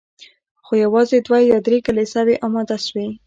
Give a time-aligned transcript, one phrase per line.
[0.65, 3.07] خو یوازي دوه یا درې کلیساوي اماده سوې